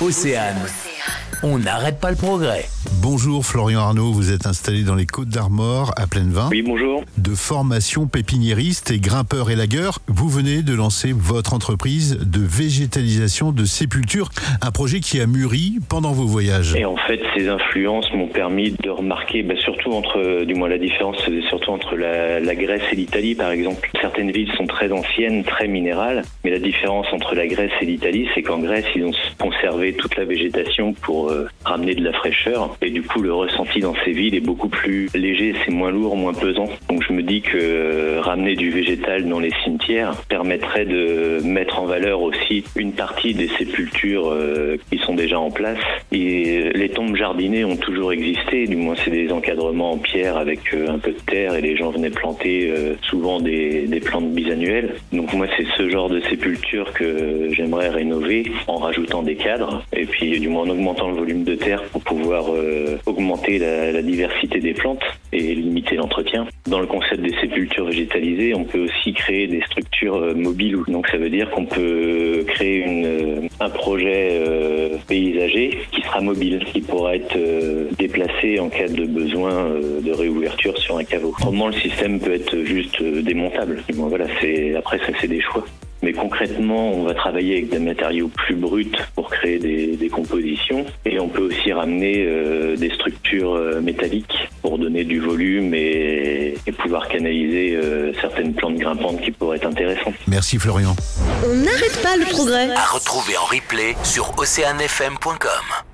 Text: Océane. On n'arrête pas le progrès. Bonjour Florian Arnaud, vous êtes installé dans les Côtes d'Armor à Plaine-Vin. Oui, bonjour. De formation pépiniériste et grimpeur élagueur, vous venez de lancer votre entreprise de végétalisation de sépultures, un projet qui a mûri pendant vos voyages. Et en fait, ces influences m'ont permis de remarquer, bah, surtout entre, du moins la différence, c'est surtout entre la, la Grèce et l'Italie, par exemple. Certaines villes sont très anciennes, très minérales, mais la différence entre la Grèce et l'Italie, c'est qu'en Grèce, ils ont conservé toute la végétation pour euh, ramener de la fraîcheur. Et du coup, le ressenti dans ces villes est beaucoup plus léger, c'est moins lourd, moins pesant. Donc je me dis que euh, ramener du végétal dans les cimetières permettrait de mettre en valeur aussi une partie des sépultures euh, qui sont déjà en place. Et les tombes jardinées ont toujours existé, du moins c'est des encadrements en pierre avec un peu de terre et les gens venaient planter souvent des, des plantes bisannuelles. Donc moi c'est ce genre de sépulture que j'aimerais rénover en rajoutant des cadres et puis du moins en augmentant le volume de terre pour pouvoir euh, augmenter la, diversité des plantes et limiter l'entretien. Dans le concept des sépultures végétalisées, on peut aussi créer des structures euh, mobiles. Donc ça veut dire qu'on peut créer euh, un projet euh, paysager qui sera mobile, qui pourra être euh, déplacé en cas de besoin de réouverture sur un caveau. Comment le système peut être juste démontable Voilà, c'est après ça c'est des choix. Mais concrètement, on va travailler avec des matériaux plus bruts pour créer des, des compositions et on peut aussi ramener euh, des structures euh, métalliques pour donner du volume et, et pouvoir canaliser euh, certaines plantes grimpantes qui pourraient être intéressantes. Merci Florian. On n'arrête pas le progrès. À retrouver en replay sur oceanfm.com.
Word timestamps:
Océane. 0.00 0.56
On 1.42 1.58
n'arrête 1.58 2.00
pas 2.00 2.10
le 2.10 2.16
progrès. 2.16 2.68
Bonjour 2.90 3.44
Florian 3.44 3.80
Arnaud, 3.80 4.12
vous 4.12 4.32
êtes 4.32 4.46
installé 4.46 4.82
dans 4.82 4.94
les 4.94 5.04
Côtes 5.04 5.28
d'Armor 5.28 5.92
à 5.96 6.06
Plaine-Vin. 6.06 6.48
Oui, 6.50 6.62
bonjour. 6.62 7.04
De 7.18 7.34
formation 7.34 8.06
pépiniériste 8.06 8.90
et 8.90 8.98
grimpeur 8.98 9.50
élagueur, 9.50 9.98
vous 10.08 10.28
venez 10.28 10.62
de 10.62 10.74
lancer 10.74 11.12
votre 11.14 11.52
entreprise 11.52 12.18
de 12.18 12.40
végétalisation 12.40 13.52
de 13.52 13.64
sépultures, 13.64 14.30
un 14.62 14.70
projet 14.70 15.00
qui 15.00 15.20
a 15.20 15.26
mûri 15.26 15.78
pendant 15.88 16.12
vos 16.12 16.24
voyages. 16.24 16.74
Et 16.76 16.86
en 16.86 16.96
fait, 16.96 17.20
ces 17.36 17.48
influences 17.48 18.10
m'ont 18.14 18.28
permis 18.28 18.72
de 18.72 18.90
remarquer, 18.90 19.42
bah, 19.42 19.54
surtout 19.62 19.92
entre, 19.92 20.44
du 20.44 20.54
moins 20.54 20.68
la 20.68 20.78
différence, 20.78 21.16
c'est 21.24 21.42
surtout 21.48 21.70
entre 21.70 21.94
la, 21.94 22.40
la 22.40 22.54
Grèce 22.54 22.82
et 22.90 22.96
l'Italie, 22.96 23.34
par 23.34 23.50
exemple. 23.50 23.90
Certaines 24.00 24.30
villes 24.30 24.52
sont 24.56 24.66
très 24.66 24.90
anciennes, 24.92 25.44
très 25.44 25.68
minérales, 25.68 26.22
mais 26.42 26.50
la 26.50 26.58
différence 26.58 27.06
entre 27.12 27.34
la 27.34 27.46
Grèce 27.46 27.72
et 27.80 27.84
l'Italie, 27.84 28.28
c'est 28.34 28.42
qu'en 28.42 28.58
Grèce, 28.58 28.86
ils 28.96 29.04
ont 29.04 29.12
conservé 29.38 29.92
toute 29.92 30.16
la 30.16 30.24
végétation 30.24 30.94
pour 30.94 31.30
euh, 31.30 31.48
ramener 31.64 31.94
de 31.94 32.04
la 32.04 32.12
fraîcheur. 32.12 32.76
Et 32.82 32.90
du 32.90 33.02
coup, 33.02 33.20
le 33.20 33.32
ressenti 33.32 33.80
dans 33.80 33.94
ces 34.04 34.12
villes 34.12 34.34
est 34.34 34.40
beaucoup 34.40 34.68
plus 34.68 35.08
léger, 35.14 35.54
c'est 35.64 35.72
moins 35.72 35.90
lourd, 35.90 36.16
moins 36.16 36.32
pesant. 36.32 36.68
Donc 36.88 37.02
je 37.02 37.12
me 37.12 37.22
dis 37.22 37.40
que 37.40 37.56
euh, 37.56 38.20
ramener 38.20 38.54
du 38.54 38.70
végétal 38.70 39.28
dans 39.28 39.40
les 39.40 39.50
cimetières 39.64 40.14
permettrait 40.28 40.84
de 40.84 41.40
mettre 41.44 41.80
en 41.80 41.86
valeur 41.86 42.22
aussi 42.22 42.64
une 42.76 42.92
partie 42.92 43.34
des 43.34 43.48
sépultures 43.48 44.30
euh, 44.30 44.76
qui 44.90 44.98
sont 44.98 45.14
déjà 45.14 45.40
en 45.40 45.50
place. 45.50 45.78
Et 46.12 46.70
les 46.74 46.88
tombes 46.88 47.16
jardinées 47.16 47.64
ont 47.64 47.76
toujours 47.76 48.12
existé, 48.12 48.66
du 48.66 48.76
moins 48.76 48.94
c'est 49.04 49.10
des 49.10 49.30
encadrements 49.32 49.92
en 49.92 49.98
pierre 49.98 50.36
avec 50.36 50.60
un 50.72 50.98
peu 50.98 51.10
de 51.10 51.20
terre 51.26 51.54
et 51.54 51.60
les 51.60 51.76
gens 51.76 51.90
venaient 51.90 52.10
planter 52.10 52.72
souvent 53.02 53.40
des, 53.40 53.86
des 53.86 54.00
plantes 54.00 54.32
bisannuelles. 54.32 54.94
Donc 55.12 55.32
moi 55.34 55.46
c'est 55.56 55.66
ce 55.76 55.88
genre 55.90 56.08
de 56.08 56.20
sépulture 56.20 56.92
que 56.92 57.48
j'aimerais 57.52 57.88
rénover 57.88 58.44
en 58.66 58.76
rajoutant 58.76 59.22
des 59.22 59.36
cadres 59.36 59.82
et 59.92 60.06
puis 60.06 60.38
du 60.40 60.48
moins 60.48 60.62
en 60.62 60.70
augmentant 60.70 61.08
le 61.08 61.14
volume 61.14 61.44
de 61.44 61.54
terre 61.54 61.82
pour 61.84 62.02
pouvoir 62.02 62.52
euh, 62.52 62.67
augmenter 63.06 63.58
la, 63.58 64.02
diversité 64.02 64.60
des 64.60 64.74
plantes 64.74 65.02
et 65.32 65.54
limiter 65.54 65.96
l'entretien. 65.96 66.46
Dans 66.66 66.80
le 66.80 66.86
concept 66.86 67.20
des 67.20 67.34
sépultures 67.40 67.86
végétalisées, 67.86 68.54
on 68.54 68.64
peut 68.64 68.84
aussi 68.84 69.12
créer 69.12 69.46
des 69.46 69.60
structures 69.62 70.16
euh, 70.16 70.34
mobiles. 70.34 70.78
Donc 70.88 71.08
ça 71.08 71.18
veut 71.18 71.30
dire 71.30 71.50
qu'on 71.50 71.66
peut 71.66 72.44
créer 72.46 72.84
euh, 72.86 73.40
un 73.60 73.70
projet 73.70 74.42
euh, 74.46 74.96
paysager 75.06 75.78
qui 75.92 76.02
sera 76.02 76.20
mobile, 76.20 76.64
qui 76.72 76.80
pourra 76.80 77.16
être 77.16 77.36
euh, 77.36 77.88
déplacé 77.98 78.58
en 78.58 78.68
cas 78.68 78.88
de 78.88 79.04
besoin 79.04 79.70
de 80.02 80.12
réouverture 80.12 80.76
sur 80.78 80.96
un 80.96 81.04
caveau. 81.04 81.34
Comment 81.42 81.68
le 81.68 81.74
système 81.74 82.20
peut 82.20 82.34
être 82.34 82.64
juste 82.64 83.02
démontable 83.02 83.82
Voilà, 83.92 84.26
c'est 84.40 84.74
après 84.74 84.98
ça 84.98 85.12
c'est 85.20 85.28
des 85.28 85.40
choix. 85.40 85.64
Mais 86.02 86.12
concrètement, 86.12 86.92
on 86.92 87.04
va 87.04 87.14
travailler 87.14 87.54
avec 87.58 87.70
des 87.70 87.78
matériaux 87.78 88.28
plus 88.28 88.54
bruts 88.54 88.92
pour 89.14 89.30
créer 89.30 89.58
des, 89.58 89.96
des 89.96 90.08
compositions 90.08 90.84
et 91.04 91.18
on 91.18 91.28
peut 91.28 91.42
aussi 91.42 91.72
ramener 91.72 92.24
euh, 92.26 92.76
des 92.76 92.90
structures 92.90 93.54
euh, 93.54 93.80
métalliques 93.80 94.48
pour 94.62 94.78
donner 94.78 95.04
du 95.04 95.18
volume 95.18 95.74
et, 95.74 96.54
et 96.66 96.72
pouvoir 96.72 97.08
canaliser 97.08 97.76
euh, 97.76 98.12
certaines 98.20 98.54
plantes 98.54 98.76
grimpantes 98.76 99.20
qui 99.20 99.32
pourraient 99.32 99.56
être 99.56 99.66
intéressantes. 99.66 100.14
Merci 100.28 100.58
Florian. 100.58 100.94
On 101.44 101.54
n'arrête 101.54 102.00
pas 102.02 102.16
le 102.16 102.26
progrès. 102.26 102.70
À 102.70 102.84
retrouver 102.86 103.36
en 103.36 103.44
replay 103.44 103.96
sur 104.04 104.38
oceanfm.com. 104.38 105.87